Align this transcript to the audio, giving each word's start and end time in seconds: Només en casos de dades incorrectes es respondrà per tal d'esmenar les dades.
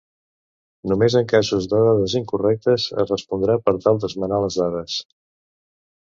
Només 0.91 1.15
en 1.17 1.25
casos 1.31 1.67
de 1.73 1.81
dades 1.87 2.15
incorrectes 2.19 2.85
es 3.03 3.11
respondrà 3.13 3.57
per 3.67 3.75
tal 3.83 4.01
d'esmenar 4.05 4.41
les 4.45 4.57
dades. 4.63 4.97